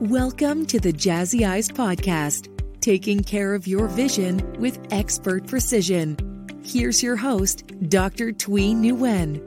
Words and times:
Welcome 0.00 0.64
to 0.68 0.80
the 0.80 0.94
Jazzy 0.94 1.46
Eyes 1.46 1.68
Podcast, 1.68 2.48
taking 2.80 3.22
care 3.22 3.52
of 3.54 3.66
your 3.66 3.86
vision 3.86 4.58
with 4.58 4.80
expert 4.90 5.46
precision. 5.46 6.16
Here's 6.64 7.02
your 7.02 7.16
host, 7.16 7.66
Dr. 7.90 8.32
Thuy 8.32 8.74
Nguyen. 8.74 9.46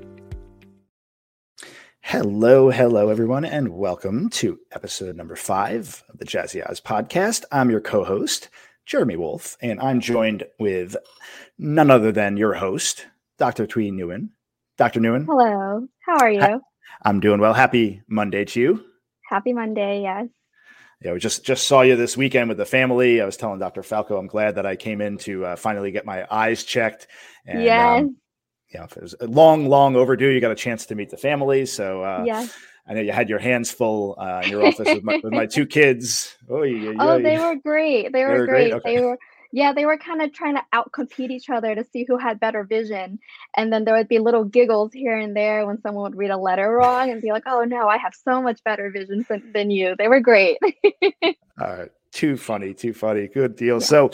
Hello, 2.02 2.70
hello, 2.70 3.10
everyone, 3.10 3.46
and 3.46 3.70
welcome 3.70 4.30
to 4.30 4.60
episode 4.72 5.16
number 5.16 5.36
five 5.36 6.04
of 6.10 6.20
the 6.20 6.26
Jazzy 6.26 6.64
Eyes 6.70 6.80
Podcast. 6.80 7.46
I'm 7.52 7.72
your 7.72 7.82
co 7.82 8.04
host, 8.04 8.50
Jeremy 8.86 9.16
Wolf, 9.16 9.58
and 9.60 9.80
I'm 9.80 10.02
joined 10.02 10.44
with 10.60 10.96
none 11.58 11.90
other 11.90 12.12
than 12.12 12.38
your 12.38 12.54
host, 12.54 13.08
Dr. 13.40 13.66
Thuy 13.66 13.92
Nguyen. 13.92 14.30
Dr. 14.78 15.00
Nguyen. 15.00 15.26
Hello, 15.26 15.88
how 16.06 16.18
are 16.20 16.30
you? 16.30 16.62
I'm 17.02 17.22
doing 17.22 17.40
well. 17.40 17.56
Happy 17.56 18.04
Monday 18.08 18.46
to 18.46 18.60
you. 18.62 18.86
Happy 19.28 19.52
Monday, 19.52 20.04
yes. 20.04 20.28
Yeah, 21.04 21.12
we 21.12 21.20
just 21.20 21.44
just 21.44 21.68
saw 21.68 21.82
you 21.82 21.98
this 21.98 22.16
weekend 22.16 22.48
with 22.48 22.58
the 22.58 22.66
family. 22.66 23.22
I 23.22 23.26
was 23.26 23.36
telling 23.36 23.60
Dr. 23.60 23.84
Falco, 23.84 24.18
I'm 24.18 24.28
glad 24.28 24.56
that 24.56 24.66
I 24.66 24.78
came 24.78 25.02
in 25.02 25.18
to 25.20 25.46
uh, 25.46 25.56
finally 25.58 25.92
get 25.92 26.06
my 26.06 26.26
eyes 26.32 26.64
checked. 26.64 27.08
And, 27.46 27.64
yes. 27.64 28.02
Um, 28.02 28.18
you 28.70 28.80
know, 28.80 28.86
it 28.86 29.02
was 29.02 29.16
long, 29.22 29.68
long 29.68 29.96
overdue. 29.96 30.30
You 30.30 30.40
got 30.40 30.52
a 30.52 30.56
chance 30.56 30.86
to 30.88 30.96
meet 30.96 31.10
the 31.10 31.18
family, 31.18 31.66
so 31.66 32.04
uh, 32.04 32.24
yes. 32.26 32.54
I 32.88 32.94
know 32.94 33.02
you 33.02 33.12
had 33.12 33.30
your 33.30 33.40
hands 33.40 33.70
full 33.70 34.16
uh, 34.18 34.42
in 34.44 34.50
your 34.50 34.66
office 34.66 34.88
with, 34.88 35.04
my, 35.04 35.20
with 35.24 35.34
my 35.34 35.46
two 35.46 35.66
kids. 35.66 36.38
Oh, 36.50 36.64
oh, 36.64 37.22
they 37.22 37.38
were 37.40 37.56
great. 37.56 38.12
They 38.12 38.24
were, 38.24 38.34
they 38.34 38.40
were 38.40 38.46
great. 38.46 38.72
great? 38.72 38.74
Okay. 38.74 38.96
They 38.96 39.02
were 39.02 39.18
yeah, 39.56 39.72
they 39.72 39.86
were 39.86 40.00
kind 40.00 40.20
of 40.20 40.34
trying 40.34 40.56
to 40.56 40.64
outcompete 40.74 41.30
each 41.30 41.48
other 41.48 41.76
to 41.76 41.86
see 41.94 42.06
who 42.08 42.18
had 42.18 42.40
better 42.40 42.64
vision. 42.64 43.20
And 43.56 43.72
then 43.72 43.86
there 43.86 43.94
would 43.94 44.08
be 44.08 44.18
little 44.18 44.46
giggles 44.46 44.92
here 44.92 45.16
and 45.16 45.36
there 45.36 45.68
when 45.68 45.80
someone 45.80 46.06
would 46.06 46.18
read 46.18 46.32
a 46.32 46.38
letter 46.38 46.72
wrong 46.72 47.12
and 47.12 47.22
be 47.22 47.32
like, 47.32 47.44
oh 47.46 47.64
no, 47.64 47.88
I 47.88 47.98
have 47.98 48.16
so 48.16 48.42
much 48.42 48.64
better 48.64 48.90
vision 48.90 49.24
than 49.54 49.70
you. 49.70 49.96
They 49.96 50.08
were 50.08 50.22
great. 50.22 50.58
All 51.24 51.32
right. 51.60 51.92
Too 52.12 52.36
funny. 52.36 52.74
Too 52.74 52.94
funny. 52.94 53.28
Good 53.28 53.56
deal. 53.56 53.76
Yeah. 53.76 53.86
So 53.86 54.12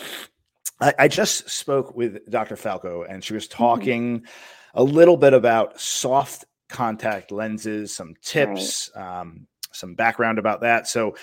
I, 0.81 0.93
I, 0.99 1.07
just 1.07 1.49
spoke 1.49 1.95
with 1.95 2.29
Dr. 2.29 2.57
Falco 2.57 3.03
and 3.03 3.23
she 3.23 3.33
was 3.33 3.47
mm-hmm. 3.47 3.63
talking 3.63 4.19
mm-hmm. 4.19 4.25
a 4.73 4.83
little 4.83 5.15
bit 5.15 5.33
about 5.33 5.79
soft 5.79 6.43
contact 6.67 7.31
lenses, 7.31 7.95
some 7.95 8.13
tips, 8.21 8.91
right. 8.93 9.21
um, 9.21 9.47
some 9.71 9.95
background 9.95 10.37
about 10.37 10.61
that. 10.61 10.85
So 10.85 11.15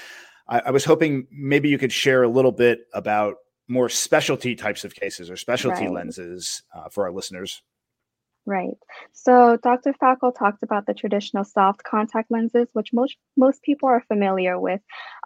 I, 0.49 0.61
I 0.61 0.71
was 0.71 0.87
hoping 0.87 1.27
maybe 1.31 1.69
you 1.69 1.77
could 1.77 1.93
share 1.93 2.23
a 2.23 2.29
little 2.29 2.53
bit 2.53 2.81
about 2.95 3.37
more 3.69 3.89
specialty 3.89 4.55
types 4.55 4.85
of 4.85 4.95
cases 4.95 5.31
or 5.31 5.37
specialty 5.37 5.87
right. 5.87 5.93
lenses 5.93 6.63
uh, 6.75 6.89
for 6.89 7.05
our 7.05 7.13
listeners? 7.13 7.63
Right. 8.47 8.79
So 9.13 9.59
Dr. 9.61 9.93
Fackel 10.01 10.33
talked 10.33 10.63
about 10.63 10.87
the 10.87 10.95
traditional 10.95 11.43
soft 11.43 11.83
contact 11.83 12.31
lenses, 12.31 12.69
which 12.75 12.93
most 12.93 13.17
most 13.37 13.61
people 13.63 13.89
are 13.89 14.05
familiar 14.07 14.59
with. 14.59 14.81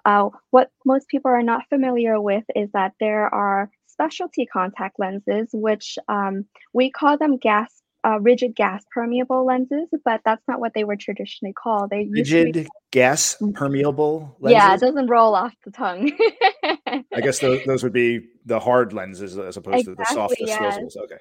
Uh, 0.07 0.31
what 0.51 0.71
most 0.87 1.07
people 1.09 1.31
are 1.31 1.43
not 1.43 1.69
familiar 1.69 2.19
with 2.19 2.45
is 2.57 2.71
that 2.73 2.95
there 2.99 3.33
are 3.33 3.71
specialty 3.87 4.47
contact 4.47 4.99
lenses, 4.99 5.51
which 5.53 5.99
um, 6.09 6.47
we 6.73 6.91
call 6.91 7.19
them 7.19 7.37
gas 7.37 7.83
uh, 8.05 8.19
rigid 8.21 8.57
gas 8.57 8.85
permeable 8.91 9.45
lenses, 9.45 9.89
but 10.05 10.23
that's 10.25 10.47
not 10.49 10.61
what 10.61 10.73
they 10.75 10.85
were 10.85 10.97
traditionally 10.97 11.53
called. 11.53 11.91
They 11.91 12.09
rigid 12.11 12.55
be- 12.55 12.69
gas 12.91 13.37
mm. 13.41 13.55
permeable 13.55 14.37
lenses. 14.41 14.57
Yeah, 14.57 14.75
it 14.75 14.81
doesn't 14.81 15.09
roll 15.09 15.35
off 15.35 15.55
the 15.65 15.71
tongue. 15.71 16.11
I 17.15 17.21
guess 17.21 17.39
those, 17.39 17.65
those 17.65 17.83
would 17.83 17.93
be 17.93 18.29
the 18.47 18.59
hard 18.59 18.93
lenses 18.93 19.39
as 19.39 19.57
opposed 19.57 19.89
exactly, 19.89 19.95
to 19.95 19.97
the 19.97 20.05
soft 20.07 20.35
disposables. 20.41 20.97
Okay. 21.05 21.19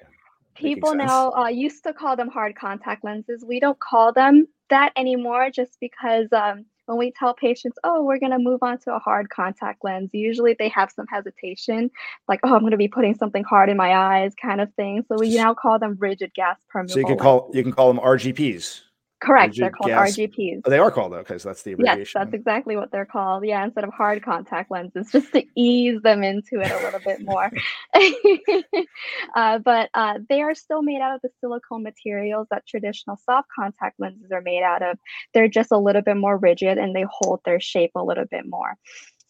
People 0.54 0.94
now 0.94 1.32
uh, 1.32 1.48
used 1.48 1.82
to 1.84 1.92
call 1.92 2.16
them 2.16 2.28
hard 2.28 2.54
contact 2.56 3.04
lenses. 3.04 3.44
We 3.46 3.60
don't 3.60 3.78
call 3.80 4.12
them 4.12 4.46
that 4.68 4.92
anymore 4.96 5.50
just 5.50 5.78
because 5.80 6.28
um, 6.32 6.66
when 6.90 6.98
we 6.98 7.12
tell 7.12 7.34
patients, 7.34 7.78
oh, 7.84 8.02
we're 8.02 8.18
going 8.18 8.32
to 8.32 8.38
move 8.38 8.62
on 8.62 8.78
to 8.80 8.94
a 8.94 8.98
hard 8.98 9.30
contact 9.30 9.84
lens, 9.84 10.10
usually 10.12 10.56
they 10.58 10.68
have 10.70 10.90
some 10.90 11.06
hesitation, 11.06 11.90
like, 12.28 12.40
oh, 12.42 12.54
I'm 12.54 12.60
going 12.60 12.72
to 12.72 12.76
be 12.76 12.88
putting 12.88 13.14
something 13.14 13.44
hard 13.44 13.68
in 13.68 13.76
my 13.76 13.94
eyes 13.94 14.34
kind 14.40 14.60
of 14.60 14.72
thing. 14.74 15.04
So 15.08 15.16
we 15.18 15.34
now 15.36 15.54
call 15.54 15.78
them 15.78 15.96
rigid 16.00 16.34
gas 16.34 16.58
permeable. 16.68 16.94
So 16.94 16.98
you 16.98 17.06
can 17.06 17.18
call 17.18 17.50
you 17.54 17.62
can 17.62 17.72
call 17.72 17.92
them 17.92 18.02
RGPs. 18.02 18.80
Correct. 19.20 19.48
Rigid 19.48 19.64
they're 19.64 19.70
called 19.70 19.88
gas. 19.88 20.16
RGPs. 20.16 20.62
Oh, 20.64 20.70
they 20.70 20.78
are 20.78 20.90
called 20.90 21.12
okay. 21.12 21.36
So 21.36 21.50
that's 21.50 21.62
the 21.62 21.72
abbreviation. 21.72 22.00
Yes, 22.00 22.12
that's 22.14 22.34
exactly 22.34 22.76
what 22.76 22.90
they're 22.90 23.04
called. 23.04 23.44
Yeah, 23.44 23.62
instead 23.62 23.84
of 23.84 23.92
hard 23.92 24.22
contact 24.22 24.70
lenses, 24.70 25.08
just 25.12 25.32
to 25.32 25.44
ease 25.54 26.00
them 26.02 26.22
into 26.22 26.60
it 26.60 26.70
a 26.70 26.84
little 26.84 27.00
bit 27.00 27.20
more. 27.20 27.50
uh, 29.36 29.58
but 29.58 29.90
uh, 29.92 30.18
they 30.28 30.40
are 30.40 30.54
still 30.54 30.82
made 30.82 31.02
out 31.02 31.14
of 31.14 31.20
the 31.22 31.28
silicone 31.40 31.82
materials 31.82 32.46
that 32.50 32.66
traditional 32.66 33.18
soft 33.18 33.48
contact 33.54 34.00
lenses 34.00 34.30
are 34.32 34.40
made 34.40 34.62
out 34.62 34.82
of. 34.82 34.98
They're 35.34 35.48
just 35.48 35.70
a 35.70 35.78
little 35.78 36.02
bit 36.02 36.16
more 36.16 36.38
rigid 36.38 36.78
and 36.78 36.96
they 36.96 37.04
hold 37.10 37.40
their 37.44 37.60
shape 37.60 37.92
a 37.94 38.02
little 38.02 38.26
bit 38.30 38.46
more. 38.46 38.76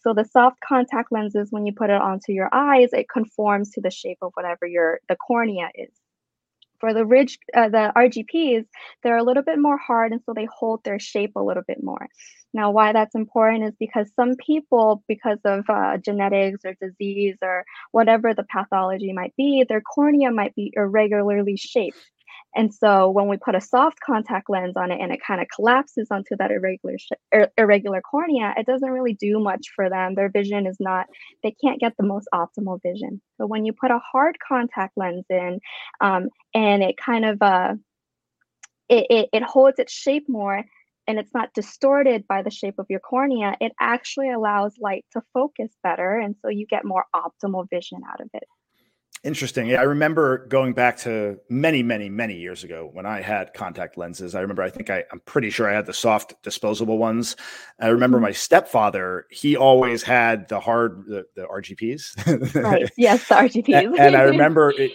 So 0.02 0.14
the 0.14 0.24
soft 0.24 0.58
contact 0.66 1.12
lenses, 1.12 1.48
when 1.50 1.66
you 1.66 1.74
put 1.74 1.90
it 1.90 2.00
onto 2.00 2.32
your 2.32 2.48
eyes, 2.52 2.90
it 2.92 3.08
conforms 3.08 3.70
to 3.72 3.80
the 3.80 3.90
shape 3.90 4.18
of 4.22 4.30
whatever 4.34 4.66
your 4.66 5.00
the 5.08 5.16
cornea 5.16 5.68
is. 5.74 5.90
For 6.80 6.94
the 6.94 7.04
ridge, 7.06 7.38
uh, 7.54 7.68
the 7.68 7.92
RGPs, 7.94 8.64
they're 9.02 9.18
a 9.18 9.22
little 9.22 9.42
bit 9.42 9.58
more 9.58 9.78
hard, 9.78 10.12
and 10.12 10.22
so 10.24 10.32
they 10.34 10.46
hold 10.46 10.82
their 10.84 10.98
shape 10.98 11.32
a 11.36 11.42
little 11.42 11.62
bit 11.66 11.82
more. 11.82 12.08
Now, 12.52 12.72
why 12.72 12.92
that's 12.92 13.14
important 13.14 13.64
is 13.64 13.74
because 13.78 14.10
some 14.16 14.34
people, 14.36 15.04
because 15.06 15.38
of 15.44 15.64
uh, 15.68 15.98
genetics 15.98 16.64
or 16.64 16.74
disease 16.80 17.36
or 17.42 17.64
whatever 17.92 18.34
the 18.34 18.44
pathology 18.44 19.12
might 19.12 19.34
be, 19.36 19.64
their 19.68 19.80
cornea 19.82 20.30
might 20.32 20.54
be 20.54 20.72
irregularly 20.74 21.56
shaped. 21.56 21.98
And 22.54 22.74
so 22.74 23.08
when 23.10 23.28
we 23.28 23.36
put 23.36 23.54
a 23.54 23.60
soft 23.60 24.00
contact 24.00 24.50
lens 24.50 24.76
on 24.76 24.90
it 24.90 25.00
and 25.00 25.12
it 25.12 25.20
kind 25.24 25.40
of 25.40 25.46
collapses 25.54 26.08
onto 26.10 26.36
that 26.38 26.50
irregular 26.50 26.96
ir- 27.32 27.52
irregular 27.56 28.00
cornea, 28.00 28.54
it 28.56 28.66
doesn't 28.66 28.90
really 28.90 29.14
do 29.14 29.38
much 29.38 29.68
for 29.74 29.88
them. 29.88 30.14
Their 30.14 30.30
vision 30.30 30.66
is 30.66 30.76
not, 30.80 31.06
they 31.42 31.54
can't 31.62 31.80
get 31.80 31.96
the 31.96 32.06
most 32.06 32.28
optimal 32.34 32.80
vision. 32.82 33.22
But 33.38 33.48
when 33.48 33.64
you 33.64 33.72
put 33.72 33.92
a 33.92 34.00
hard 34.00 34.36
contact 34.46 34.94
lens 34.96 35.26
in 35.30 35.60
um, 36.00 36.28
and 36.52 36.82
it 36.82 36.96
kind 36.96 37.24
of, 37.24 37.40
uh, 37.40 37.74
it, 38.88 39.06
it, 39.10 39.28
it 39.32 39.42
holds 39.44 39.78
its 39.78 39.92
shape 39.92 40.28
more 40.28 40.64
and 41.06 41.18
it's 41.18 41.34
not 41.34 41.54
distorted 41.54 42.26
by 42.28 42.42
the 42.42 42.50
shape 42.50 42.78
of 42.78 42.86
your 42.88 43.00
cornea, 43.00 43.56
it 43.60 43.72
actually 43.80 44.30
allows 44.30 44.78
light 44.78 45.04
to 45.12 45.22
focus 45.32 45.70
better. 45.82 46.18
And 46.18 46.36
so 46.42 46.48
you 46.48 46.66
get 46.66 46.84
more 46.84 47.04
optimal 47.14 47.68
vision 47.70 48.00
out 48.08 48.20
of 48.20 48.28
it. 48.34 48.44
Interesting. 49.22 49.66
Yeah, 49.66 49.80
I 49.80 49.82
remember 49.82 50.46
going 50.46 50.72
back 50.72 50.96
to 50.98 51.38
many, 51.50 51.82
many, 51.82 52.08
many 52.08 52.36
years 52.36 52.64
ago 52.64 52.88
when 52.94 53.04
I 53.04 53.20
had 53.20 53.52
contact 53.52 53.98
lenses. 53.98 54.34
I 54.34 54.40
remember, 54.40 54.62
I 54.62 54.70
think 54.70 54.88
I, 54.88 55.04
I'm 55.12 55.20
pretty 55.20 55.50
sure 55.50 55.68
I 55.68 55.74
had 55.74 55.84
the 55.84 55.92
soft 55.92 56.42
disposable 56.42 56.96
ones. 56.96 57.36
I 57.78 57.88
remember 57.88 58.16
mm-hmm. 58.16 58.24
my 58.24 58.32
stepfather, 58.32 59.26
he 59.30 59.56
always 59.56 60.02
had 60.02 60.48
the 60.48 60.58
hard, 60.58 61.04
the, 61.06 61.26
the 61.36 61.42
RGPs. 61.42 62.62
right. 62.62 62.90
Yes, 62.96 63.28
the 63.28 63.34
RGPs. 63.34 63.84
and, 63.84 63.98
and, 63.98 64.16
I 64.16 64.22
remember 64.22 64.70
it, 64.70 64.90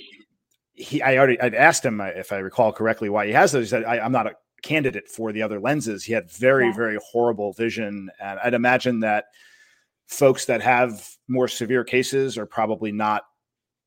he, 0.74 1.04
I 1.04 1.18
already, 1.18 1.40
I'd 1.40 1.54
asked 1.54 1.86
him 1.86 2.02
uh, 2.02 2.06
if 2.06 2.32
I 2.32 2.38
recall 2.38 2.74
correctly 2.74 3.10
why 3.10 3.28
he 3.28 3.34
has 3.34 3.52
those. 3.52 3.66
He 3.66 3.70
said, 3.70 3.84
I, 3.84 4.04
am 4.04 4.12
not 4.12 4.26
a 4.26 4.34
candidate 4.64 5.08
for 5.08 5.34
the 5.34 5.44
other 5.44 5.60
lenses. 5.60 6.04
He 6.04 6.14
had 6.14 6.32
very, 6.32 6.66
yeah. 6.66 6.74
very 6.74 6.98
horrible 7.12 7.54
vision. 7.54 8.10
And 8.20 8.40
I'd 8.44 8.56
imagine 8.56 9.02
that 9.02 9.26
folks 10.08 10.46
that 10.46 10.64
have 10.64 11.08
more 11.28 11.48
severe 11.48 11.84
cases 11.84 12.40
are 12.40 12.48
probably 12.48 12.92
not 12.92 13.24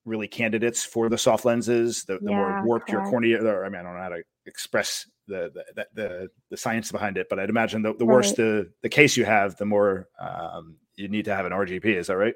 really 0.08 0.28
candidates 0.28 0.84
for 0.84 1.08
the 1.08 1.18
soft 1.18 1.44
lenses. 1.44 2.04
The, 2.04 2.18
the 2.18 2.30
yeah, 2.30 2.36
more 2.36 2.64
warped 2.64 2.90
your 2.90 3.04
cornea, 3.08 3.42
or 3.44 3.64
I 3.64 3.68
mean, 3.68 3.80
I 3.80 3.82
don't 3.82 3.94
know 3.94 4.02
how 4.02 4.08
to 4.10 4.22
express 4.46 5.08
the 5.26 5.52
the 5.74 5.86
the, 5.94 6.28
the 6.50 6.56
science 6.56 6.90
behind 6.90 7.16
it, 7.16 7.28
but 7.28 7.38
I'd 7.38 7.50
imagine 7.50 7.82
the, 7.82 7.94
the 7.94 8.06
right. 8.06 8.14
worse 8.14 8.32
the 8.32 8.70
the 8.82 8.88
case 8.88 9.16
you 9.16 9.24
have, 9.24 9.56
the 9.56 9.66
more 9.66 10.08
um, 10.20 10.76
you 10.96 11.08
need 11.08 11.26
to 11.26 11.34
have 11.34 11.46
an 11.46 11.52
RGP. 11.52 11.84
Is 11.84 12.08
that 12.08 12.16
right? 12.16 12.34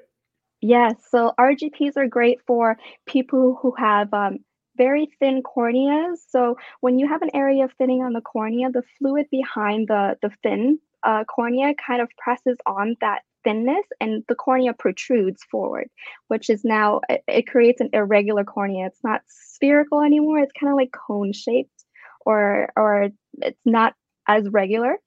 Yes. 0.61 0.95
So 1.09 1.33
RGPs 1.37 1.97
are 1.97 2.07
great 2.07 2.39
for 2.47 2.77
people 3.05 3.59
who 3.61 3.73
have 3.77 4.13
um, 4.13 4.39
very 4.77 5.09
thin 5.19 5.43
corneas. 5.43 6.19
So 6.29 6.55
when 6.79 6.97
you 6.97 7.07
have 7.07 7.21
an 7.21 7.31
area 7.33 7.65
of 7.65 7.73
thinning 7.77 8.01
on 8.01 8.13
the 8.13 8.21
cornea, 8.21 8.71
the 8.71 8.83
fluid 8.97 9.27
behind 9.29 9.89
the 9.89 10.17
the 10.21 10.31
thin 10.41 10.79
uh, 11.03 11.25
cornea 11.25 11.73
kind 11.85 12.01
of 12.01 12.09
presses 12.17 12.57
on 12.65 12.95
that 13.01 13.23
thinness 13.43 13.85
and 13.99 14.23
the 14.27 14.35
cornea 14.35 14.73
protrudes 14.73 15.43
forward, 15.43 15.89
which 16.27 16.49
is 16.49 16.63
now, 16.63 17.01
it, 17.09 17.23
it 17.27 17.47
creates 17.47 17.81
an 17.81 17.89
irregular 17.93 18.43
cornea. 18.43 18.87
It's 18.87 19.03
not 19.03 19.21
spherical 19.27 20.01
anymore. 20.01 20.39
It's 20.39 20.53
kind 20.59 20.71
of 20.71 20.77
like 20.77 20.91
cone 20.91 21.33
shaped 21.33 21.85
or, 22.25 22.71
or 22.75 23.09
it's 23.41 23.61
not 23.65 23.93
as 24.27 24.47
regular. 24.49 24.97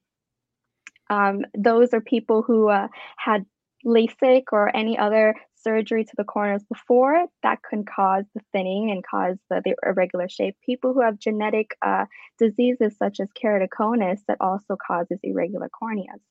Um, 1.09 1.45
those 1.57 1.93
are 1.93 2.01
people 2.01 2.41
who 2.41 2.69
uh, 2.69 2.87
had 3.17 3.45
LASIK 3.85 4.43
or 4.51 4.75
any 4.75 4.97
other 4.97 5.35
surgery 5.55 6.03
to 6.03 6.13
the 6.17 6.23
corneas 6.23 6.63
before 6.67 7.25
that 7.43 7.59
can 7.67 7.83
cause 7.83 8.25
the 8.35 8.41
thinning 8.51 8.91
and 8.91 9.03
cause 9.05 9.37
the, 9.49 9.61
the 9.63 9.75
irregular 9.85 10.29
shape. 10.29 10.55
People 10.65 10.93
who 10.93 11.01
have 11.01 11.19
genetic 11.19 11.75
uh, 11.81 12.05
diseases 12.37 12.95
such 12.97 13.19
as 13.19 13.27
keratoconus 13.31 14.19
that 14.27 14.37
also 14.39 14.75
causes 14.75 15.19
irregular 15.23 15.69
corneas 15.69 16.21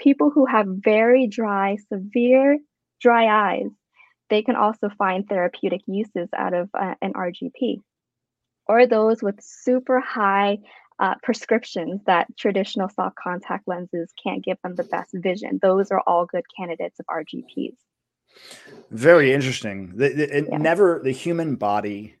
people 0.00 0.30
who 0.30 0.46
have 0.46 0.66
very 0.68 1.26
dry, 1.26 1.76
severe 1.92 2.58
dry 3.00 3.54
eyes, 3.54 3.70
they 4.30 4.42
can 4.42 4.56
also 4.56 4.88
find 4.98 5.28
therapeutic 5.28 5.82
uses 5.86 6.28
out 6.36 6.54
of 6.54 6.68
uh, 6.74 6.94
an 7.00 7.12
RGP. 7.12 7.82
Or 8.66 8.86
those 8.86 9.22
with 9.22 9.40
super 9.40 10.00
high 10.00 10.58
uh, 10.98 11.14
prescriptions 11.22 12.00
that 12.06 12.26
traditional 12.36 12.88
soft 12.88 13.16
contact 13.16 13.68
lenses 13.68 14.12
can't 14.22 14.44
give 14.44 14.56
them 14.62 14.74
the 14.74 14.84
best 14.84 15.10
vision. 15.14 15.58
Those 15.62 15.90
are 15.90 16.02
all 16.06 16.26
good 16.26 16.44
candidates 16.56 16.98
of 16.98 17.06
RGPs. 17.06 17.76
Very 18.90 19.32
interesting. 19.32 19.92
The, 19.96 20.08
the, 20.08 20.38
it 20.38 20.46
yeah. 20.50 20.58
never 20.58 21.00
the 21.02 21.12
human 21.12 21.56
body 21.56 22.16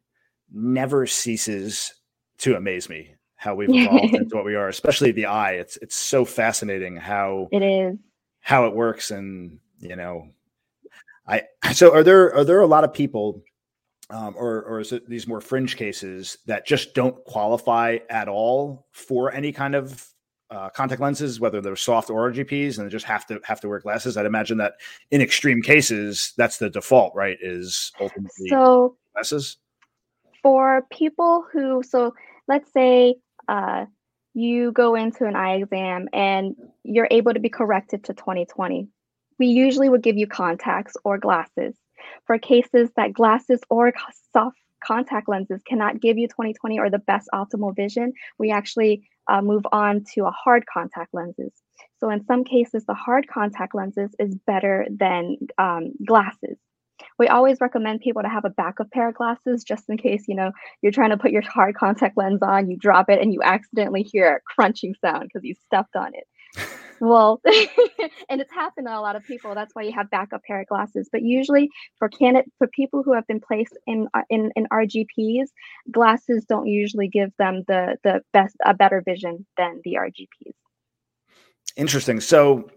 never 0.52 1.06
ceases 1.06 1.92
to 2.38 2.54
amaze 2.54 2.88
me 2.88 3.15
how 3.36 3.54
we've 3.54 3.70
evolved 3.70 4.14
into 4.14 4.34
what 4.34 4.44
we 4.44 4.54
are, 4.54 4.68
especially 4.78 5.12
the 5.12 5.26
eye. 5.26 5.52
It's 5.52 5.76
it's 5.78 5.96
so 5.96 6.24
fascinating 6.24 6.96
how 6.96 7.48
it 7.52 7.62
is 7.62 7.96
how 8.40 8.66
it 8.66 8.74
works, 8.74 9.10
and 9.10 9.58
you 9.80 9.96
know, 9.96 10.28
I 11.26 11.42
so 11.72 11.92
are 11.92 12.02
there 12.02 12.34
are 12.34 12.44
there 12.44 12.60
a 12.60 12.66
lot 12.66 12.84
of 12.84 12.92
people, 12.92 13.42
um, 14.10 14.34
or 14.36 14.62
or 14.62 14.80
is 14.80 14.92
it 14.92 15.08
these 15.08 15.26
more 15.26 15.40
fringe 15.40 15.76
cases 15.76 16.38
that 16.46 16.66
just 16.66 16.94
don't 16.94 17.24
qualify 17.24 17.98
at 18.08 18.28
all 18.28 18.86
for 18.92 19.32
any 19.32 19.52
kind 19.52 19.74
of 19.74 20.08
uh, 20.50 20.68
contact 20.68 21.00
lenses, 21.00 21.40
whether 21.40 21.60
they're 21.60 21.76
soft 21.76 22.08
or 22.08 22.30
RGPs, 22.30 22.78
and 22.78 22.86
they 22.86 22.90
just 22.90 23.06
have 23.06 23.26
to 23.26 23.40
have 23.44 23.60
to 23.60 23.68
wear 23.68 23.80
glasses. 23.80 24.16
I'd 24.16 24.26
imagine 24.26 24.58
that 24.58 24.74
in 25.10 25.20
extreme 25.20 25.60
cases, 25.60 26.32
that's 26.36 26.58
the 26.58 26.70
default, 26.70 27.14
right? 27.14 27.38
Is 27.40 27.92
ultimately 28.00 28.48
so 28.48 28.96
glasses 29.14 29.58
for 30.42 30.86
people 30.90 31.44
who. 31.52 31.82
So 31.82 32.14
let's 32.46 32.72
say 32.72 33.16
uh, 33.48 33.86
you 34.34 34.72
go 34.72 34.94
into 34.94 35.24
an 35.24 35.34
eye 35.34 35.54
exam 35.54 36.08
and 36.12 36.56
you're 36.84 37.08
able 37.10 37.32
to 37.32 37.40
be 37.40 37.48
corrected 37.48 38.04
to 38.04 38.14
2020. 38.14 38.88
We 39.38 39.46
usually 39.46 39.88
would 39.88 40.02
give 40.02 40.16
you 40.16 40.26
contacts 40.26 40.96
or 41.04 41.18
glasses. 41.18 41.74
For 42.26 42.38
cases 42.38 42.90
that 42.96 43.12
glasses 43.12 43.60
or 43.70 43.92
soft 44.32 44.58
contact 44.84 45.28
lenses 45.28 45.62
cannot 45.66 46.00
give 46.00 46.18
you 46.18 46.28
2020 46.28 46.78
or 46.78 46.90
the 46.90 46.98
best 46.98 47.28
optimal 47.34 47.74
vision, 47.74 48.12
we 48.38 48.50
actually 48.50 49.08
uh, 49.28 49.42
move 49.42 49.66
on 49.72 50.04
to 50.14 50.26
a 50.26 50.30
hard 50.30 50.64
contact 50.72 51.12
lenses. 51.12 51.52
So 51.98 52.10
in 52.10 52.24
some 52.26 52.44
cases, 52.44 52.84
the 52.86 52.94
hard 52.94 53.26
contact 53.28 53.74
lenses 53.74 54.14
is 54.18 54.34
better 54.46 54.86
than 54.90 55.36
um, 55.58 55.92
glasses. 56.06 56.58
We 57.18 57.28
always 57.28 57.60
recommend 57.60 58.00
people 58.00 58.22
to 58.22 58.28
have 58.28 58.44
a 58.44 58.50
backup 58.50 58.90
pair 58.90 59.08
of 59.08 59.14
glasses 59.14 59.64
just 59.64 59.88
in 59.88 59.96
case, 59.96 60.24
you 60.28 60.34
know, 60.34 60.52
you're 60.82 60.92
trying 60.92 61.10
to 61.10 61.16
put 61.16 61.30
your 61.30 61.42
hard 61.42 61.74
contact 61.74 62.16
lens 62.16 62.42
on, 62.42 62.70
you 62.70 62.76
drop 62.76 63.08
it 63.10 63.20
and 63.20 63.32
you 63.32 63.42
accidentally 63.42 64.02
hear 64.02 64.36
a 64.36 64.40
crunching 64.40 64.94
sound 65.00 65.24
because 65.24 65.44
you 65.44 65.54
stepped 65.66 65.96
on 65.96 66.12
it. 66.14 66.26
well, 67.00 67.40
and 68.28 68.40
it's 68.40 68.52
happened 68.52 68.86
to 68.86 68.98
a 68.98 69.00
lot 69.00 69.16
of 69.16 69.24
people. 69.24 69.54
That's 69.54 69.74
why 69.74 69.82
you 69.82 69.92
have 69.92 70.10
backup 70.10 70.42
pair 70.44 70.60
of 70.60 70.66
glasses. 70.66 71.08
But 71.10 71.22
usually 71.22 71.70
for 71.98 72.08
candidate 72.08 72.50
for 72.58 72.66
people 72.68 73.02
who 73.02 73.12
have 73.12 73.26
been 73.26 73.40
placed 73.40 73.76
in 73.86 74.08
uh, 74.14 74.22
in 74.30 74.52
in 74.56 74.66
RGPs, 74.72 75.46
glasses 75.90 76.44
don't 76.48 76.66
usually 76.66 77.08
give 77.08 77.30
them 77.38 77.64
the 77.68 77.98
the 78.04 78.22
best 78.32 78.56
a 78.64 78.74
better 78.74 79.02
vision 79.04 79.46
than 79.56 79.80
the 79.84 79.98
RGPs. 80.00 80.54
Interesting. 81.76 82.20
So 82.20 82.70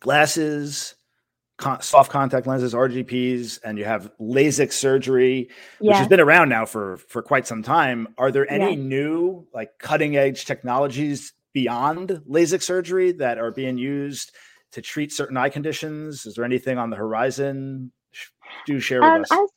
glasses, 0.00 0.94
con- 1.60 1.82
soft 1.82 2.10
contact 2.10 2.46
lenses, 2.46 2.74
RGPs, 2.74 3.60
and 3.62 3.78
you 3.78 3.84
have 3.84 4.10
LASIK 4.18 4.72
surgery, 4.72 5.50
which 5.78 5.94
has 5.94 6.08
been 6.08 6.20
around 6.20 6.48
now 6.48 6.66
for 6.66 6.96
for 6.96 7.22
quite 7.22 7.46
some 7.46 7.62
time. 7.62 8.08
Are 8.18 8.32
there 8.32 8.50
any 8.50 8.74
new 8.76 9.46
like 9.54 9.78
cutting 9.78 10.16
edge 10.16 10.46
technologies 10.46 11.32
beyond 11.52 12.22
LASIK 12.28 12.62
surgery 12.62 13.12
that 13.12 13.38
are 13.38 13.50
being 13.50 13.78
used 13.78 14.32
to 14.72 14.82
treat 14.82 15.12
certain 15.12 15.36
eye 15.36 15.50
conditions? 15.50 16.26
Is 16.26 16.34
there 16.34 16.44
anything 16.44 16.78
on 16.78 16.90
the 16.90 16.96
horizon? 16.96 17.92
Do 18.66 18.80
share 18.80 19.00
with 19.00 19.10
um, 19.10 19.22
us. 19.22 19.30
As, 19.30 19.48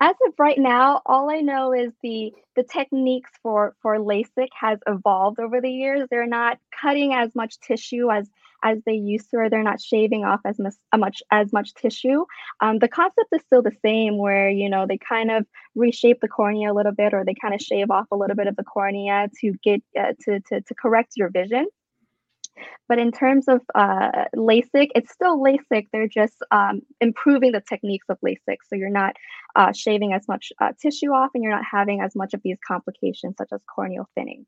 as 0.00 0.14
of 0.26 0.34
right 0.38 0.58
now, 0.58 1.00
all 1.06 1.30
I 1.30 1.40
know 1.40 1.72
is 1.72 1.92
the 2.02 2.32
the 2.56 2.64
techniques 2.64 3.30
for 3.42 3.74
for 3.80 3.96
LASIK 3.98 4.48
has 4.58 4.78
evolved 4.86 5.38
over 5.38 5.60
the 5.60 5.70
years. 5.70 6.06
They're 6.10 6.26
not 6.26 6.58
cutting 6.80 7.14
as 7.14 7.34
much 7.34 7.58
tissue 7.60 8.10
as 8.10 8.28
as 8.64 8.78
they 8.86 8.94
used 8.94 9.30
to, 9.30 9.36
or 9.36 9.50
they're 9.50 9.62
not 9.62 9.80
shaving 9.80 10.24
off 10.24 10.40
as 10.44 10.58
much, 10.96 11.22
as 11.30 11.52
much 11.52 11.74
tissue. 11.74 12.24
Um, 12.60 12.78
the 12.78 12.88
concept 12.88 13.28
is 13.32 13.42
still 13.42 13.62
the 13.62 13.76
same, 13.84 14.18
where 14.18 14.48
you 14.48 14.68
know 14.68 14.86
they 14.86 14.98
kind 14.98 15.30
of 15.30 15.46
reshape 15.74 16.20
the 16.20 16.28
cornea 16.28 16.72
a 16.72 16.74
little 16.74 16.92
bit, 16.92 17.14
or 17.14 17.24
they 17.24 17.34
kind 17.34 17.54
of 17.54 17.60
shave 17.60 17.90
off 17.90 18.06
a 18.10 18.16
little 18.16 18.36
bit 18.36 18.46
of 18.46 18.56
the 18.56 18.64
cornea 18.64 19.28
to 19.40 19.52
get 19.62 19.82
uh, 19.98 20.12
to, 20.22 20.40
to 20.40 20.60
to 20.62 20.74
correct 20.74 21.12
your 21.16 21.30
vision. 21.30 21.66
But 22.88 22.98
in 22.98 23.10
terms 23.10 23.48
of 23.48 23.60
uh, 23.74 24.26
LASIK, 24.36 24.90
it's 24.94 25.12
still 25.12 25.42
LASIK. 25.42 25.88
They're 25.92 26.08
just 26.08 26.36
um, 26.50 26.82
improving 27.00 27.52
the 27.52 27.60
techniques 27.60 28.06
of 28.08 28.18
LASIK. 28.20 28.58
So 28.68 28.76
you're 28.76 28.90
not 28.90 29.16
uh, 29.56 29.72
shaving 29.72 30.12
as 30.12 30.28
much 30.28 30.52
uh, 30.60 30.72
tissue 30.80 31.10
off 31.10 31.30
and 31.34 31.42
you're 31.42 31.52
not 31.52 31.64
having 31.68 32.00
as 32.00 32.14
much 32.14 32.34
of 32.34 32.40
these 32.44 32.58
complications 32.66 33.34
such 33.38 33.48
as 33.52 33.60
corneal 33.74 34.08
thinning. 34.14 34.46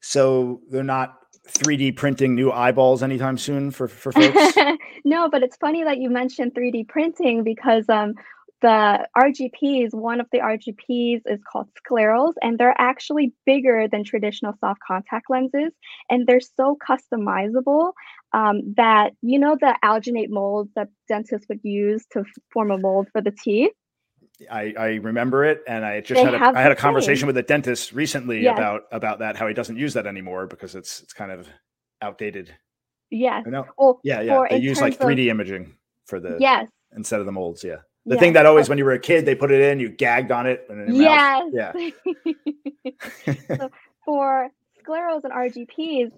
So 0.00 0.60
they're 0.70 0.84
not 0.84 1.18
3D 1.48 1.96
printing 1.96 2.34
new 2.34 2.50
eyeballs 2.50 3.02
anytime 3.02 3.38
soon 3.38 3.70
for, 3.70 3.88
for 3.88 4.12
folks? 4.12 4.56
no, 5.04 5.28
but 5.28 5.42
it's 5.42 5.56
funny 5.56 5.84
that 5.84 5.98
you 5.98 6.10
mentioned 6.10 6.54
3D 6.54 6.88
printing 6.88 7.44
because 7.44 7.88
um, 7.88 8.14
the 8.62 9.06
RGPs, 9.14 9.92
one 9.92 10.20
of 10.20 10.26
the 10.32 10.38
RGPs 10.38 11.20
is 11.26 11.40
called 11.50 11.68
sclerals, 11.86 12.32
and 12.40 12.58
they're 12.58 12.74
actually 12.78 13.34
bigger 13.44 13.86
than 13.88 14.04
traditional 14.04 14.54
soft 14.58 14.80
contact 14.86 15.26
lenses. 15.28 15.70
And 16.08 16.26
they're 16.26 16.40
so 16.40 16.78
customizable 16.88 17.92
um, 18.32 18.74
that, 18.78 19.10
you 19.20 19.38
know, 19.38 19.56
the 19.60 19.76
alginate 19.84 20.30
molds 20.30 20.70
that 20.76 20.88
dentists 21.08 21.46
would 21.50 21.60
use 21.62 22.06
to 22.12 22.24
form 22.54 22.70
a 22.70 22.78
mold 22.78 23.08
for 23.12 23.20
the 23.20 23.32
teeth. 23.32 23.72
I, 24.50 24.74
I 24.76 24.86
remember 24.94 25.44
it, 25.44 25.62
and 25.68 25.84
I 25.84 26.00
just 26.00 26.14
they 26.14 26.24
had 26.24 26.34
a, 26.34 26.58
I 26.58 26.60
had 26.60 26.72
a 26.72 26.76
conversation 26.76 27.26
with 27.26 27.36
a 27.36 27.42
dentist 27.42 27.92
recently 27.92 28.42
yes. 28.42 28.58
about 28.58 28.82
about 28.90 29.20
that 29.20 29.36
how 29.36 29.46
he 29.46 29.54
doesn't 29.54 29.76
use 29.76 29.94
that 29.94 30.06
anymore 30.06 30.46
because 30.46 30.74
it's 30.74 31.02
it's 31.02 31.12
kind 31.12 31.30
of 31.30 31.48
outdated. 32.02 32.54
Yes. 33.10 33.44
Well, 33.78 34.00
yeah, 34.02 34.20
yeah. 34.22 34.44
They 34.50 34.58
use 34.58 34.80
like 34.80 34.98
3D 34.98 35.26
of, 35.26 35.28
imaging 35.28 35.74
for 36.06 36.18
the 36.18 36.36
yes 36.40 36.68
instead 36.96 37.20
of 37.20 37.26
the 37.26 37.32
molds. 37.32 37.62
Yeah. 37.62 37.78
The 38.06 38.16
yes. 38.16 38.20
thing 38.20 38.32
that 38.34 38.44
always, 38.44 38.68
when 38.68 38.76
you 38.76 38.84
were 38.84 38.92
a 38.92 38.98
kid, 38.98 39.24
they 39.24 39.34
put 39.34 39.50
it 39.50 39.62
in, 39.62 39.80
you 39.80 39.88
gagged 39.88 40.30
on 40.30 40.46
it. 40.46 40.68
yes. 40.88 41.50
Yeah. 41.52 41.72
so 43.56 43.70
for 44.04 44.50
sclerals 44.84 45.24
and 45.24 45.32
RGPs, 45.32 46.12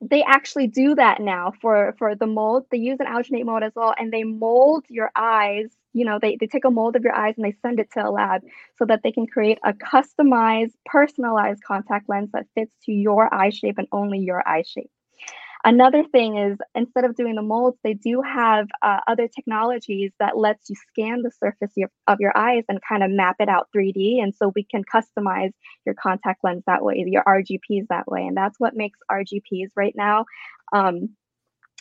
they 0.00 0.22
actually 0.24 0.66
do 0.66 0.94
that 0.94 1.20
now 1.20 1.52
for 1.60 1.94
for 1.98 2.14
the 2.14 2.26
mold. 2.26 2.64
They 2.70 2.78
use 2.78 2.98
an 2.98 3.06
alginate 3.06 3.44
mold 3.44 3.62
as 3.62 3.72
well, 3.76 3.94
and 3.98 4.12
they 4.12 4.24
mold 4.24 4.86
your 4.88 5.10
eyes 5.14 5.68
you 5.92 6.04
know 6.04 6.18
they, 6.20 6.36
they 6.40 6.46
take 6.46 6.64
a 6.64 6.70
mold 6.70 6.96
of 6.96 7.02
your 7.02 7.14
eyes 7.14 7.34
and 7.36 7.44
they 7.44 7.56
send 7.62 7.80
it 7.80 7.90
to 7.92 8.06
a 8.06 8.10
lab 8.10 8.42
so 8.78 8.84
that 8.86 9.02
they 9.02 9.12
can 9.12 9.26
create 9.26 9.58
a 9.64 9.72
customized 9.72 10.74
personalized 10.86 11.62
contact 11.64 12.08
lens 12.08 12.30
that 12.32 12.46
fits 12.54 12.74
to 12.84 12.92
your 12.92 13.32
eye 13.34 13.50
shape 13.50 13.78
and 13.78 13.88
only 13.92 14.18
your 14.18 14.46
eye 14.48 14.62
shape. 14.62 14.90
Another 15.62 16.04
thing 16.04 16.38
is 16.38 16.58
instead 16.74 17.04
of 17.04 17.14
doing 17.14 17.34
the 17.34 17.42
molds 17.42 17.76
they 17.84 17.92
do 17.92 18.22
have 18.22 18.66
uh, 18.82 19.00
other 19.06 19.28
technologies 19.28 20.10
that 20.18 20.38
lets 20.38 20.70
you 20.70 20.76
scan 20.90 21.22
the 21.22 21.30
surface 21.30 21.72
of, 21.76 21.90
of 22.06 22.18
your 22.18 22.36
eyes 22.36 22.64
and 22.68 22.80
kind 22.86 23.02
of 23.02 23.10
map 23.10 23.36
it 23.40 23.48
out 23.50 23.68
3d 23.76 24.22
and 24.22 24.34
so 24.34 24.52
we 24.54 24.64
can 24.64 24.82
customize 24.84 25.52
your 25.84 25.94
contact 25.94 26.42
lens 26.44 26.62
that 26.66 26.82
way 26.82 27.04
your 27.06 27.22
rgps 27.24 27.86
that 27.90 28.06
way 28.06 28.26
and 28.26 28.36
that's 28.36 28.58
what 28.58 28.74
makes 28.74 28.98
rgps 29.10 29.68
right 29.76 29.94
now 29.94 30.24
um, 30.72 31.10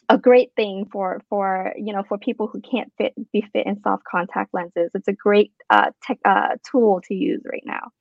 a 0.09 0.17
great 0.17 0.51
thing 0.55 0.87
for 0.91 1.21
for 1.29 1.73
you 1.77 1.93
know 1.93 2.03
for 2.07 2.17
people 2.17 2.47
who 2.47 2.59
can't 2.61 2.91
fit 2.97 3.13
be 3.31 3.45
fit 3.53 3.65
in 3.65 3.81
soft 3.81 4.03
contact 4.03 4.53
lenses. 4.53 4.91
It's 4.93 5.07
a 5.07 5.13
great 5.13 5.53
uh, 5.69 5.91
tech 6.03 6.19
uh, 6.25 6.55
tool 6.69 7.01
to 7.07 7.13
use 7.13 7.41
right 7.45 7.63
now. 7.65 7.91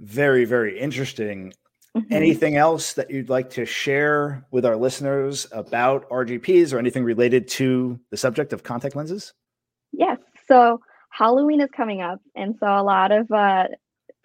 Very 0.00 0.44
very 0.44 0.78
interesting. 0.78 1.52
Mm-hmm. 1.96 2.12
Anything 2.12 2.56
else 2.56 2.94
that 2.94 3.10
you'd 3.10 3.28
like 3.28 3.50
to 3.50 3.66
share 3.66 4.46
with 4.50 4.64
our 4.64 4.76
listeners 4.76 5.46
about 5.52 6.08
RGPs 6.08 6.72
or 6.72 6.78
anything 6.78 7.04
related 7.04 7.46
to 7.48 8.00
the 8.10 8.16
subject 8.16 8.54
of 8.54 8.62
contact 8.62 8.96
lenses? 8.96 9.34
Yes. 9.92 10.16
So 10.48 10.80
Halloween 11.10 11.60
is 11.60 11.68
coming 11.76 12.00
up, 12.00 12.20
and 12.34 12.56
so 12.58 12.66
a 12.66 12.82
lot 12.82 13.12
of 13.12 13.30
uh, 13.30 13.64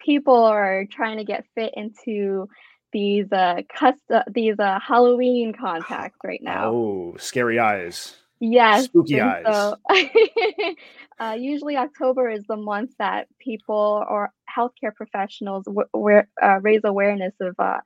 people 0.00 0.44
are 0.44 0.86
trying 0.90 1.18
to 1.18 1.24
get 1.24 1.44
fit 1.54 1.74
into 1.76 2.48
these 2.92 3.30
uh 3.32 3.62
custom 3.74 4.22
these 4.32 4.58
uh 4.58 4.78
Halloween 4.80 5.52
contacts 5.52 6.18
right 6.24 6.42
now. 6.42 6.70
Oh, 6.72 7.16
scary 7.18 7.58
eyes. 7.58 8.14
Yes. 8.40 8.84
Spooky 8.84 9.20
eyes. 9.20 9.44
So, 9.46 9.76
uh, 11.20 11.36
usually 11.38 11.76
October 11.76 12.30
is 12.30 12.44
the 12.48 12.56
month 12.56 12.92
that 12.98 13.26
people 13.40 14.04
or 14.08 14.32
healthcare 14.56 14.94
professionals 14.94 15.64
w- 15.64 15.88
w- 15.92 16.22
uh, 16.40 16.60
raise 16.62 16.82
awareness 16.84 17.34
of 17.40 17.54
uh, 17.58 17.78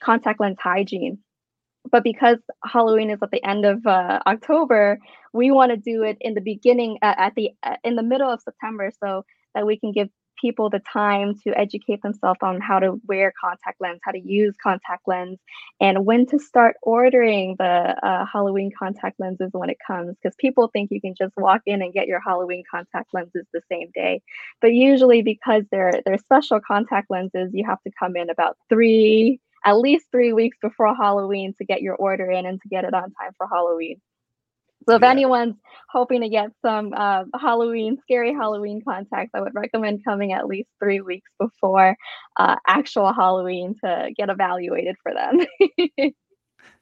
contact 0.00 0.40
lens 0.40 0.58
hygiene. 0.60 1.18
But 1.90 2.02
because 2.02 2.38
Halloween 2.64 3.10
is 3.10 3.18
at 3.22 3.30
the 3.30 3.44
end 3.44 3.64
of 3.64 3.86
uh, 3.86 4.20
October, 4.26 4.98
we 5.32 5.50
want 5.50 5.70
to 5.70 5.76
do 5.76 6.02
it 6.02 6.16
in 6.20 6.34
the 6.34 6.40
beginning, 6.40 6.98
uh, 7.02 7.14
at 7.16 7.34
the 7.34 7.50
in 7.82 7.96
the 7.96 8.02
middle 8.02 8.30
of 8.30 8.40
September, 8.42 8.90
so 9.02 9.24
that 9.54 9.66
we 9.66 9.78
can 9.78 9.92
give 9.92 10.08
people 10.40 10.70
the 10.70 10.80
time 10.80 11.34
to 11.44 11.58
educate 11.58 12.02
themselves 12.02 12.38
on 12.42 12.60
how 12.60 12.78
to 12.78 13.00
wear 13.06 13.32
contact 13.40 13.80
lens, 13.80 14.00
how 14.02 14.12
to 14.12 14.20
use 14.20 14.54
contact 14.62 15.06
lens, 15.06 15.38
and 15.80 16.04
when 16.04 16.26
to 16.26 16.38
start 16.38 16.76
ordering 16.82 17.56
the 17.58 17.64
uh, 17.64 18.24
Halloween 18.30 18.70
contact 18.78 19.18
lenses 19.20 19.50
when 19.52 19.70
it 19.70 19.78
comes. 19.86 20.16
Because 20.16 20.36
people 20.36 20.68
think 20.68 20.90
you 20.90 21.00
can 21.00 21.14
just 21.16 21.36
walk 21.36 21.62
in 21.66 21.82
and 21.82 21.92
get 21.92 22.06
your 22.06 22.20
Halloween 22.20 22.62
contact 22.70 23.12
lenses 23.12 23.46
the 23.52 23.62
same 23.70 23.90
day, 23.94 24.22
but 24.60 24.72
usually 24.72 25.22
because 25.22 25.64
they're 25.70 26.00
they're 26.04 26.18
special 26.18 26.60
contact 26.60 27.10
lenses, 27.10 27.50
you 27.52 27.64
have 27.66 27.82
to 27.82 27.90
come 27.98 28.16
in 28.16 28.30
about 28.30 28.56
three 28.68 29.40
at 29.64 29.78
least 29.78 30.06
three 30.10 30.32
weeks 30.32 30.58
before 30.60 30.94
Halloween 30.94 31.54
to 31.58 31.64
get 31.64 31.80
your 31.82 31.94
order 31.96 32.30
in 32.30 32.44
and 32.46 32.60
to 32.60 32.68
get 32.68 32.84
it 32.84 32.94
on 32.94 33.10
time 33.12 33.32
for 33.36 33.46
Halloween. 33.46 34.00
So 34.88 34.96
if 34.96 35.02
yeah. 35.02 35.10
anyone's 35.10 35.56
hoping 35.88 36.20
to 36.22 36.28
get 36.28 36.50
some 36.60 36.92
uh, 36.94 37.24
Halloween, 37.40 37.98
scary 38.02 38.32
Halloween 38.32 38.82
contacts, 38.86 39.30
I 39.34 39.40
would 39.40 39.54
recommend 39.54 40.04
coming 40.04 40.32
at 40.32 40.46
least 40.46 40.68
three 40.78 41.00
weeks 41.00 41.30
before 41.38 41.96
uh, 42.36 42.56
actual 42.66 43.12
Halloween 43.12 43.74
to 43.84 44.10
get 44.16 44.28
evaluated 44.28 44.96
for 45.02 45.12
them. 45.14 46.10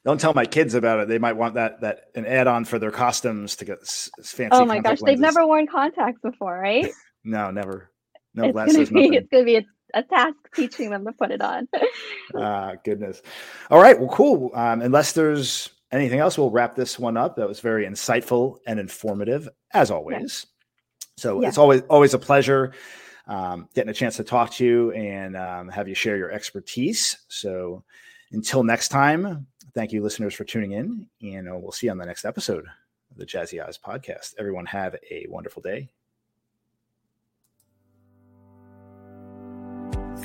Don't 0.05 0.21
tell 0.21 0.35
my 0.35 0.47
kids 0.47 0.75
about 0.75 0.99
it. 0.99 1.09
They 1.09 1.19
might 1.19 1.35
want 1.35 1.55
that 1.55 1.81
that 1.83 2.07
an 2.17 2.27
add-on 2.27 2.65
for 2.65 2.79
their 2.79 2.91
costumes 2.91 3.55
to 3.57 3.65
get 3.65 3.87
fancy. 3.87 4.49
Oh 4.51 4.65
my 4.65 4.81
gosh, 4.81 5.01
lenses. 5.01 5.05
they've 5.05 5.21
never 5.21 5.47
worn 5.47 5.69
contacts 5.69 6.21
before, 6.23 6.59
right? 6.59 6.91
no, 7.25 7.53
never. 7.53 7.91
No 8.35 8.45
it's 8.45 8.53
glasses. 8.53 8.91
Gonna 8.91 9.11
be, 9.11 9.17
it's 9.17 9.29
gonna 9.31 9.45
be 9.45 9.57
a, 9.57 9.65
a, 9.95 10.03
task 10.03 10.37
teaching 10.57 10.91
them 10.91 11.05
to 11.05 11.13
put 11.13 11.31
it 11.31 11.41
on. 11.41 11.69
Ah, 12.35 12.39
uh, 12.71 12.75
goodness. 12.83 13.23
All 13.71 13.81
right. 13.81 13.99
Well, 13.99 14.09
cool. 14.09 14.51
Um, 14.55 14.81
unless 14.81 15.13
there's 15.13 15.71
anything 15.93 16.19
else, 16.19 16.39
we'll 16.39 16.51
wrap 16.51 16.75
this 16.75 16.99
one 16.99 17.17
up. 17.17 17.37
That 17.37 17.47
was 17.47 17.61
very 17.61 17.87
insightful 17.87 18.59
and 18.67 18.81
informative, 18.81 19.49
as 19.73 19.91
always. 19.91 20.47
Yeah. 20.47 20.49
So 21.19 21.43
yeah. 21.43 21.49
it's 21.49 21.59
always 21.59 21.83
always 21.89 22.15
a 22.15 22.19
pleasure 22.19 22.73
um, 23.27 23.69
getting 23.75 23.91
a 23.91 23.95
chance 23.95 24.17
to 24.17 24.25
talk 24.25 24.53
to 24.55 24.65
you 24.65 24.93
and 24.93 25.37
um, 25.37 25.69
have 25.69 25.89
you 25.89 25.95
share 25.95 26.17
your 26.17 26.31
expertise. 26.31 27.19
So 27.29 27.85
until 28.33 28.65
next 28.65 28.89
time, 28.89 29.47
thank 29.75 29.93
you, 29.93 30.03
listeners, 30.03 30.35
for 30.35 30.45
tuning 30.45 30.73
in, 30.73 31.07
and 31.23 31.49
uh, 31.49 31.57
we'll 31.57 31.73
see 31.73 31.87
you 31.87 31.91
on 31.91 31.99
the 31.99 32.07
next 32.07 32.25
episode 32.25 32.65
of 33.11 33.17
the 33.17 33.27
Jazzy 33.27 33.65
Eyes 33.65 33.79
podcast. 33.79 34.35
Everyone, 34.39 34.67
have 34.67 34.97
a 35.11 35.27
wonderful 35.29 35.63
day. 35.63 35.91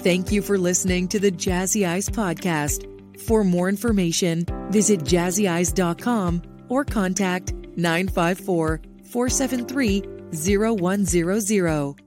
Thank 0.01 0.31
you 0.31 0.41
for 0.41 0.57
listening 0.57 1.07
to 1.09 1.19
the 1.19 1.31
Jazzy 1.31 1.87
Eyes 1.87 2.07
podcast. 2.07 2.96
For 3.25 3.43
more 3.43 3.69
information, 3.69 4.45
visit 4.69 5.01
jazzyeyes.com 5.01 6.41
or 6.69 6.85
contact 6.85 7.53
954 7.75 8.81
473 9.03 10.03
0100. 10.31 12.06